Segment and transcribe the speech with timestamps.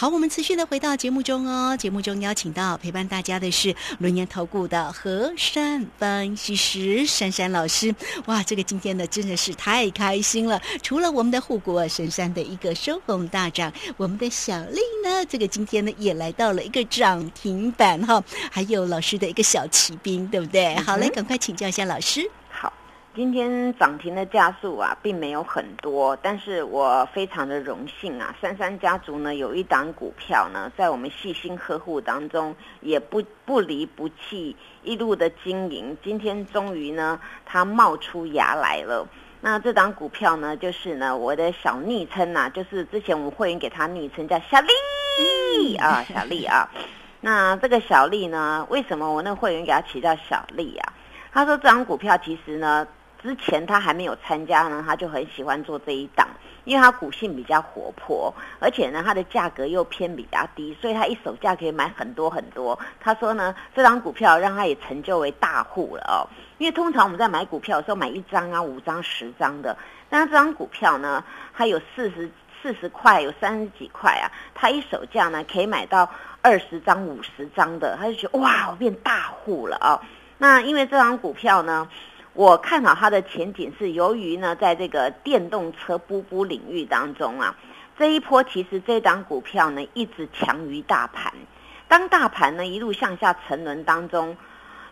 [0.00, 1.76] 好，我们持续的回到节目中哦。
[1.76, 7.94] 节目中邀请到陪伴大家的是轮研投顾的和山分析师珊珊老师。
[8.24, 10.58] 哇，这个今天呢真的是太开心了！
[10.80, 18.24] 除了我们的护国神山的一个收红大涨，我们的小丽呢，这个今天呢也来到了一个涨停板哈。
[18.50, 20.76] 还有老师的一个小骑兵，对不对？
[20.76, 22.26] 好嘞，赶快请教一下老师。
[23.20, 39.06] 今天涨停的家数啊，并没有很多，但是我非常的荣幸啊，三三家族呢有一档股票呢，在我们细心呵护当中，也不不离不弃，一路的经营，今天终于呢，它冒出芽来了。
[39.42, 46.66] 那这档股票呢，就是呢，我的小昵称呐，就是之前我们会员给他昵称叫小丽啊，小丽啊。
[47.20, 50.94] 那这个小丽呢，为什么我那个会员给他起叫小丽啊？
[51.30, 52.88] 他说这档股票其实呢。
[53.22, 56.26] 之前他还没有参加呢，他就很喜欢做这一档，
[56.64, 62.78] 因为他股性比较活泼，而且呢，它的价格又偏比较低，所以他一手价可以买很多很多。
[62.98, 66.24] 他说呢，这张股票让他也成就为大户了哦。
[66.56, 69.76] 因为通常我们在买股票的时候买一张啊、五张、十张的，
[70.08, 71.22] 但这张股票呢，
[71.54, 72.30] 它有四十
[72.62, 76.08] 四十块，有三十几块啊，他一手价呢可以买到
[76.40, 80.00] 二十张、五十张的，他就觉得哇，我变大户了哦。
[80.38, 81.86] 那因为这张股票呢。
[82.32, 87.56] 我看好它的前景是由于呢，在这个电动车波波领域当中啊，
[87.98, 91.32] 这一波其实这档股票呢一直强于大盘。
[91.88, 94.36] 当大盘呢一路向下沉沦当中，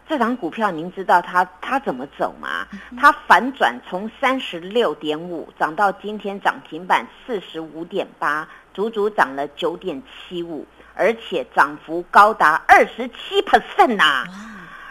[0.09, 2.67] 这档股票您知道它它怎么走吗？
[2.99, 14.25] 它反转从三十六点五涨到今天涨停板四十五点八，足足涨了九点七五，而且涨幅高达二十七 percent 呐！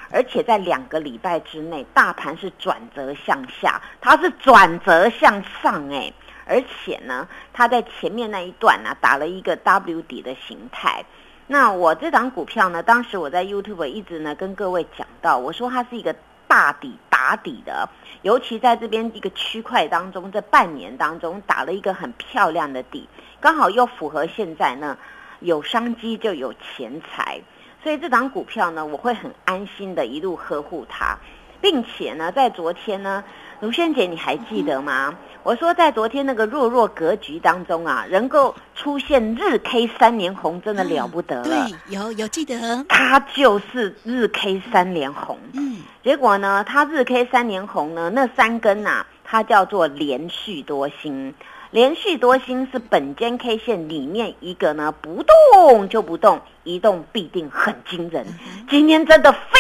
[0.09, 6.11] 而且在两个礼拜之内，大盘是转折向下，它是转折向上哎，
[6.45, 11.03] 而且呢，它在前面那一段呢打了一个 W 底的形态。
[11.47, 16.13] 那我这档股票呢，当时我在 YouTube 一直呢跟各位讲到，我说它是一个
[16.47, 17.89] 大底打底的，
[18.21, 23.07] 尤其在这边一个区块当中，这半年当中打了一个很漂亮的底，
[23.39, 24.97] 刚好又符合现在呢
[25.39, 27.41] 有商机就有钱财。
[27.87, 31.17] 所以这档股票呢，我会很安心的一路呵护它，
[31.61, 33.23] 并且呢，在昨天呢，
[33.61, 35.15] 卢萱姐你还记得吗？
[35.41, 41.43] 我说在昨天那个弱弱格局当中啊，能够出现日 K 三连红，真的了不得了。
[41.45, 45.39] 对，有有记得，它就是日 K 三连红。
[45.53, 51.33] 嗯，结果呢，它日 K 三连红呢，那三根呐，它叫做连续多星。
[51.71, 58.25] 连续多星是本间 K 线里面一个呢，不动就不动，一动必定很惊人。
[58.69, 59.59] 今天真的非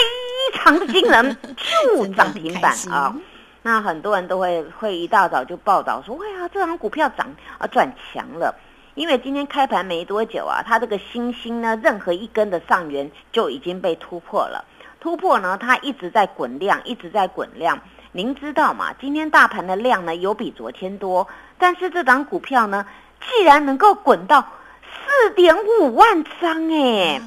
[0.53, 1.37] 常的惊人，
[1.93, 3.13] 就涨停板啊！
[3.61, 8.55] 那很多人都会会一大早就报道说：“哎呀，这张股票涨啊转强了。”
[8.95, 14.63] 因为今天开盘没多久啊，它这个星星呢，任何一根的上缘就已经被突破了。
[15.01, 17.79] 突破呢，它一直在滚量，一直在滚量。
[18.11, 18.93] 您知道吗？
[18.99, 21.27] 今天大盘的量呢，有比昨天多。
[21.57, 22.85] 但是这档股票呢，
[23.21, 24.43] 既然能够滚到
[24.81, 27.21] 四点五万张，哎，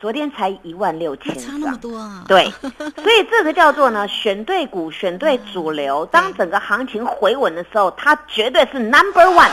[0.00, 2.24] 昨天才一万六千张，差那么多啊？
[2.28, 2.50] 对，
[3.02, 6.04] 所以这个叫做呢，选对股，选对主流。
[6.06, 9.50] 当整个行情回稳的时候，它绝对是 number one。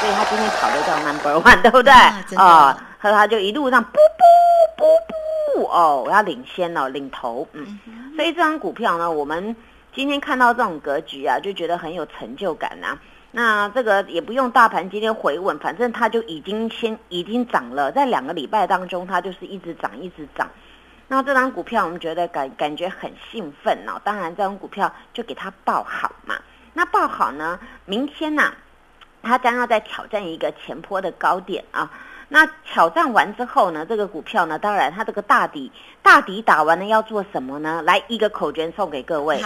[0.00, 1.92] 所以它今天跑的叫 number one，对不对？
[2.36, 7.46] 啊，和它就一路上不不不不哦，我要领先哦，领头。
[7.52, 7.78] 嗯，
[8.16, 9.54] 所以这张股票呢，我们
[9.94, 12.98] 今天看到这种格局啊，就觉得很有成就感呐。
[13.30, 20.50] 那这个也不用大盘今天回稳，反正它就已经先已经涨了，在两个礼拜当中，它就是一直涨一直涨。
[21.06, 26.34] 那这张股票我们觉得感感觉很兴奋哦，当然这张股票就给它报好嘛。
[26.72, 28.52] 那报好呢，明天呢，
[29.22, 31.88] 它将要再挑战一个前坡的高点啊。
[32.28, 35.70] 那挑战完之后呢，这个股票呢，当然它这个大底
[36.02, 37.82] 大底打完了要做什么呢？
[37.82, 39.40] 来一个口诀送给各位。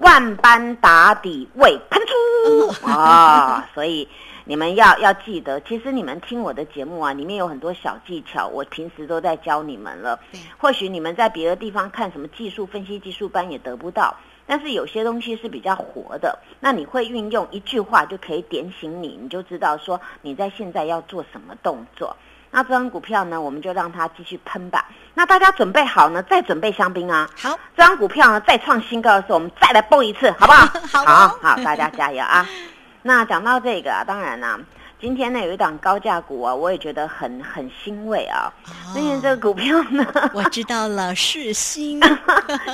[0.00, 3.68] 万般打底未喷出 啊！
[3.74, 4.08] 所以
[4.44, 10.18] 你们要要记得，其实你们听我的节目啊，里面有很多小技巧，我平时都在教你们了。
[10.58, 14.16] 或许你们在别的地方看什么技术分析技术班也得不到，
[14.46, 22.16] 但是有些东西是比较活的，那你会运用一句话就可以点醒你，你就知道说你在现在要做什么动作。
[22.52, 24.86] 那这张股票呢，我们就让它继续喷吧。
[25.14, 26.22] 那大家准备好呢？
[26.24, 27.28] 再准备香槟啊！
[27.36, 30.66] 好，这张股票呢再创新高的时候，我们再来蹦一次，好不好？
[31.04, 32.48] 好，好，大家加油啊！
[33.02, 34.58] 那讲到这个，当然啦，
[35.00, 38.52] 今天呢有一档高价股啊，我也觉得很很欣慰啊。
[38.94, 40.04] 今天这个股票呢，
[40.34, 42.00] 我知道了，世新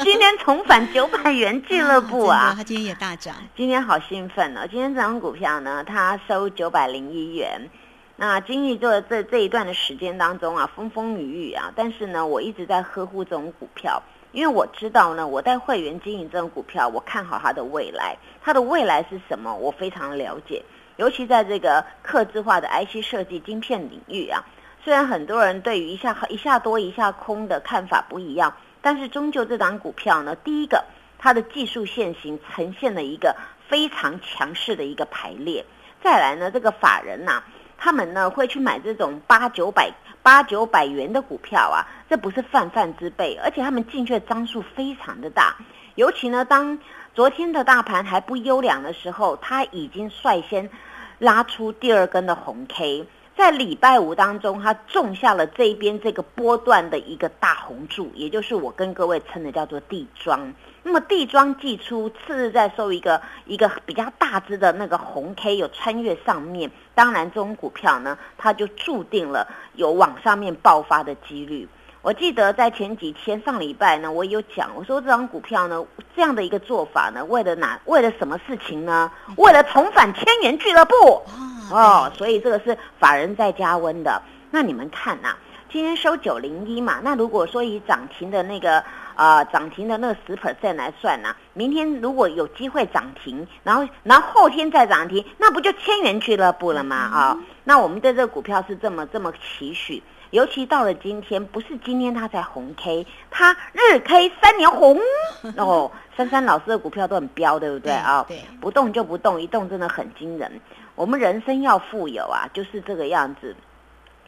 [0.04, 2.54] 今天重返九百元俱乐部啊！
[2.56, 4.60] 它今天也大涨，今天好兴奋哦！
[4.70, 7.68] 今天这张股票呢，它收九百零一元。
[8.18, 14.02] 那经历这这这一段的时间当中啊，风风雨雨啊，但是呢，我一直在呵护这种股票，
[14.32, 20.64] 因为我知道呢，我带会员经营这种股票，我看好它的未来，它的未来是什么，我非常了解。
[20.96, 24.42] 尤其在这个刻字化的 IC 设计晶片领域啊，
[24.82, 30.82] 虽然很多人对于一下一下多一下空的看法不一样，但是终究这档股票呢，第一个
[31.18, 33.36] 它的技术线型呈现了一个
[33.68, 35.66] 非常强势的一个排列，
[36.02, 37.42] 再来呢，这个法人呐，
[37.78, 39.92] 他们呢会去买这种八九百
[40.22, 45.56] 八九百元的股票啊，这不是泛泛之辈，而且他们进去的张数非常的大，
[45.94, 46.78] 尤其呢，当
[47.14, 50.70] 昨天的大盘还不优良的时候，他已经率先。
[51.18, 53.06] 拉出第二根的红 K，
[53.36, 60.54] 在礼拜五当中，它种下了这边这个波段的一个大红柱，也就是我跟各位称的叫做地庄。
[60.82, 71.68] 那么地庄寄出，次日再收一个一个比较大只的那个红 K，有穿越上面，当然这种股票呢，它就注定了有往上面爆发的几率。
[72.00, 75.84] 我记得在前几天上礼拜呢，我有讲，我说这张股票呢，
[76.14, 77.78] 这样的一个做法呢，为了哪？
[77.84, 79.10] 为了什么事情呢？
[79.36, 81.22] 为了重返千元俱乐部
[81.70, 84.20] 哦，所以这个是法人在加温的。
[84.50, 85.36] 那你们看呐，
[85.70, 88.82] 今天收九零一嘛，那如果说以涨停的那个
[89.16, 96.96] 呃涨停的那个十 percent 来算呢，明天如果有机会涨停，然后然后后天再涨停，那不就千元俱乐部了吗？
[96.96, 100.02] 啊，那我们对这个股票是这么这么期许。
[100.30, 104.98] 尤其到了今天，不是今天它才红 K，它日 K 三年红
[105.56, 105.90] 哦。
[106.16, 108.24] 珊珊老师的股票都很彪，对不对啊？
[108.26, 110.50] 对，不动就不动，一动真的很惊人。
[110.94, 113.54] 我们人生要富有啊，就是这个样子。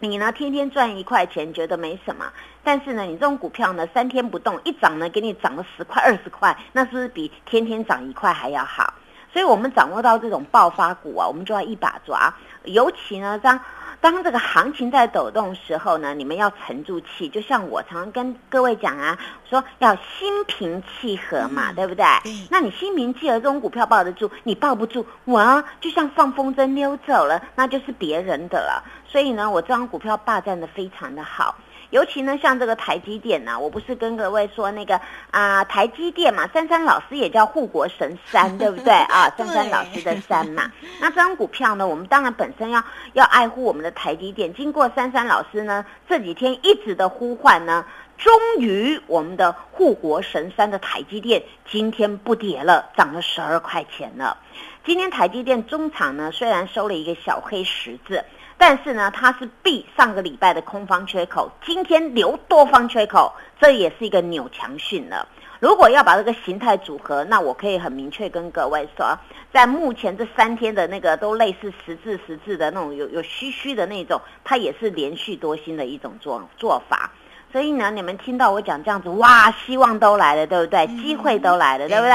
[0.00, 2.26] 你呢，天天赚一块钱，觉得没什么，
[2.62, 8.92] 但是呢，你这种股票呢，三天不动，一涨呢，给你涨了十块、二十块，那是不是比天天涨一块还要好？
[9.32, 12.32] 所以我们掌握到这种爆发股啊，我们就要一把抓。
[12.64, 13.58] 尤其呢，当
[14.00, 19.18] 当这个行情在抖动时候呢，你们要沉住气，就像我常常跟各位讲啊，
[19.48, 22.04] 说要心平气和嘛，对不对？
[22.48, 28.84] 那你心平气和，这种股票抱得住，你抱不住，哇，就像放风筝溜走了，那就是别人的了。
[29.06, 31.56] 所以呢，我这张股票霸占的非常的好。
[31.90, 35.00] 尤其呢，像这个台积电呢，我不是跟各位说那个
[35.30, 39.32] 啊，台积电嘛，珊珊老师也叫护国神山，对不对 啊？
[39.38, 40.70] 珊珊老师的山嘛。
[41.00, 44.52] 那这张股票呢，我们当然本身要要爱护我们的台积电。
[44.52, 47.86] 经过珊珊老师呢这几天一直的呼唤呢，
[48.18, 54.36] 终于我们的护国神山的台积电今天不跌了，涨了十二块钱了。
[54.84, 58.24] 今天台积电中场呢，虽然收了一个小黑十字。
[58.58, 65.26] 但是呢，它是避上个礼拜的空方缺口，今天留多方缺口，这也是一个扭强讯了。
[65.60, 69.18] 如果要把这个形态组合，那我可以很明确跟各位说，
[69.52, 77.10] 在目前这三天的那个都类似十字十字的那种有有虚虚的那种，它也是连续多星的一种做做法。
[77.50, 80.86] 所以呢，你们听到我讲这样子，哇，希望都来了，对不对？
[81.02, 82.14] 机会都来了，对不对？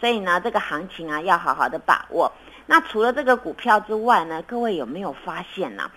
[0.00, 2.30] 所以呢，这个行情啊，要好好的把握。
[2.66, 4.42] 那除了这个股票之外呢？
[4.42, 5.90] 各位有没有发现呢？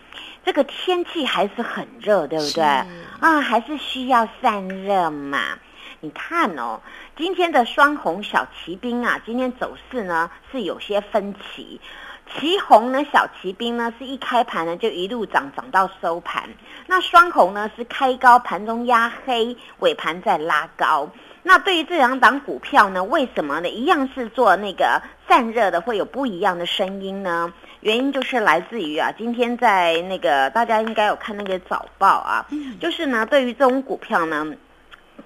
[0.46, 2.64] 这个天气还是很热，对不对？
[2.64, 5.58] 啊，还是需要散热嘛。
[6.02, 6.80] 你看哦，
[7.18, 11.82] 今天的双红小骑兵啊，今天走势呢是有些分歧。
[12.32, 16.48] 旗红呢，小骑兵呢是一开盘呢就一路涨涨到收盘。
[16.86, 21.10] 那双红呢是开高盘中压黑，尾盘再拉高。
[21.50, 23.68] 那对于这两档股票呢，为什么呢？
[23.68, 27.52] 一样是做那个散热的，会有不一样的声音呢？
[27.80, 32.46] 原因就是来自于啊，今天在那个大家应该有看那个早报啊，
[32.80, 34.46] 就是呢，对于这种股票呢，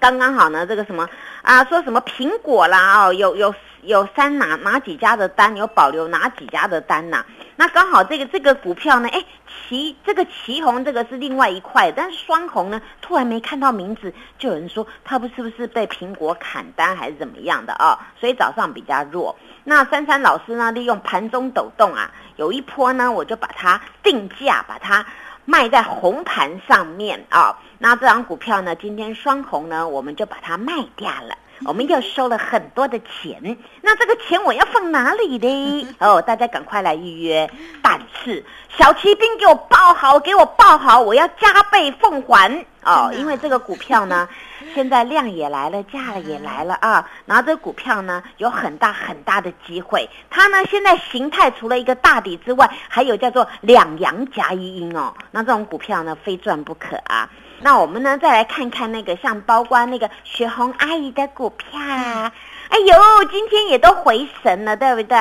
[0.00, 1.06] 刚刚好呢，这个什么
[1.42, 3.54] 啊，说什么苹果啦，哦，有有
[3.84, 7.24] 有删哪哪几家的单，有保留哪几家的单呐？
[7.56, 9.24] 那刚好这个这个股票呢，哎，
[9.68, 17.98] 旗这个旗红这个是另外一块，但是双红呢，突然没看到名字，就有人说它不是不是被苹果砍单还是怎么样的啊？
[18.18, 19.36] 所以早上比较弱。
[19.62, 25.06] 那珊珊老师呢，利用盘中抖动啊，有一波呢，我就把它定价，把它
[25.44, 27.58] 卖在红盘上面啊。
[27.78, 31.36] 那这张股票呢，今天双红呢，我们就把它卖掉了。
[31.64, 35.88] 我们又收了很多的钱，那这个钱我要放哪里呢？
[36.00, 37.48] 哦，大家赶快来预约。
[37.82, 38.44] 但是
[38.76, 43.12] 小骑兵给我报好，给我报好，我要加倍奉还哦。
[43.16, 44.28] 因为这个股票呢，
[44.74, 47.08] 现在量也来了，价也来了啊。
[47.26, 50.08] 然后这个股票呢，有很大很大的机会。
[50.28, 55.14] 它呢，现在形态除了一个大底之外，还有叫做两阳夹一阴哦。
[55.30, 57.30] 那这种股票呢，非赚不可啊。
[57.60, 65.16] 那我们呢，再来看看那个像包括那个雪红阿姨的股票，哎呦，今天也都回神了，对不对？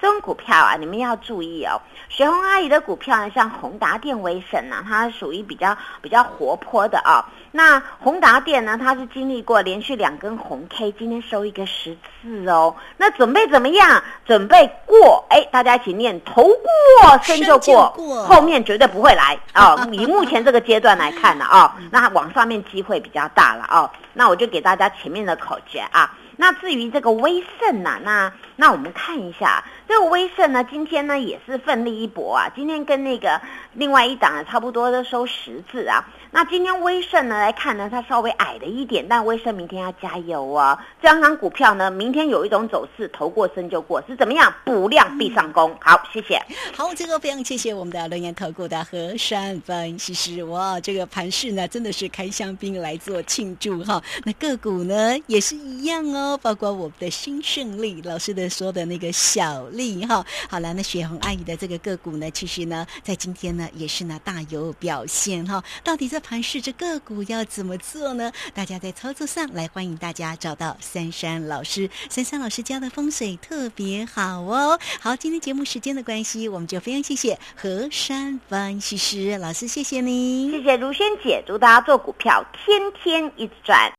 [0.00, 1.80] 这种股票啊，你们要注意哦。
[2.08, 7.24] 雪红阿姨的股票呢，像宏达电、威盛啊，它属于比较比较活泼的哦。
[7.52, 12.74] 那宏达电呢，它是经历过连续两根红 K，今天收一个十字哦。
[12.96, 14.02] 那准备怎么样？
[14.24, 15.24] 准备过？
[15.28, 17.92] 哎，大家一起念：头过身就过，
[18.24, 19.78] 后面绝对不会来哦！
[19.92, 23.90] 以目前这个阶段来看呢啊，那往上面机会比较大了哦。
[24.14, 26.16] 那我就给大家前面的口诀啊。
[26.36, 29.62] 那至于这个威盛呢，那那我们看一下。
[29.90, 32.48] 这个威盛呢，今天呢也是奋力一搏啊！
[32.54, 33.40] 今天跟那个
[33.72, 36.08] 另外一档差不多都收十字啊。
[36.30, 40.78] 那今天威盛呢来看呢，它稍微矮了一点，但威盛明天要加油啊！
[41.02, 44.54] 这两张股票呢，明天有一种走势，头过身就过，是怎么样？
[44.64, 45.76] 补量必上攻。
[45.80, 46.40] 好，谢谢。
[46.72, 50.78] 好，这个非常谢谢我们的龙岩投顾的和山分析师哇！
[50.78, 54.00] 这个盘势呢，真的是开香槟来做庆祝哈。
[54.22, 59.66] 那个股呢也是一样哦，包括我们的新胜利老师的说的那个小。
[59.80, 65.64] 厉哈，好了，那雪红阿姨的这个个股呢，其实呢，在今天呢，也是呢大有表现哈。
[65.82, 68.30] 到底这盘市这个股要怎么做呢？
[68.52, 74.78] 大家在操作上来，欢迎大家找到珊珊老师，珊珊老师教的风水特别好哦。
[75.00, 83.90] 好，今天节目时间的关系，我们就非常谢谢何山分析师老师，谢谢你，谢谢如萱姐，祝大家做股票天天一直赚。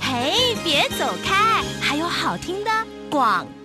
[0.00, 2.70] 嘿，别走开，还有好听的
[3.08, 3.55] 广告。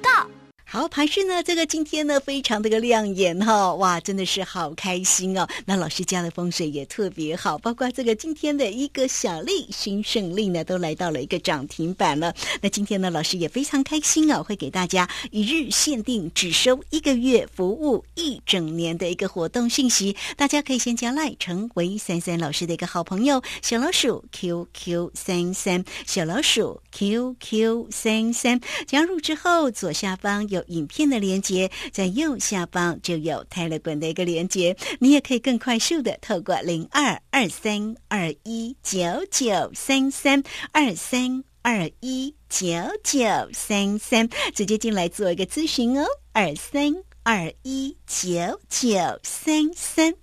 [0.74, 5.46] 好，盘市呢，这个今天呢，非常的个亮眼哈，哇，真的是好开心哦。
[5.66, 12.34] 那老师家的风水也特别好，包括这个今天的一个小利新胜利呢，都来到了一个涨停板了。
[12.62, 20.16] 那今天呢，老师也非常开心哦，会给大家一日限定，只收一个月，服务一整年的一个活动信息。
[20.38, 30.62] 大家可以先加赖，成为三三老师的一个好朋友，小老鼠 QQ 三三，小老鼠 QQ 三三，加入之后左下方有。
[30.72, 42.68] 影片的连接在右下方就有泰勒本的一个连接，你也可以更快速的透过零二二三二一九九三三二三二一九
[43.04, 46.94] 九三三直接进来做一个咨询哦，二三
[47.24, 48.32] 二一九
[48.70, 50.14] 九三三。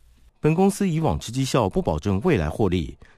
[0.40, 2.96] 本公司以往之绩效不保证未来获利，